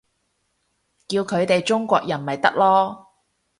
[1.07, 3.05] 叫佢哋中國人咪得囉